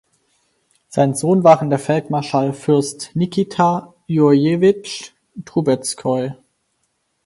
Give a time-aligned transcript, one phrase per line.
[0.89, 5.11] Sein Sohn waren der Feldmarschall Fürst Nikita Jurjewitsch
[5.45, 6.31] Trubezkoi.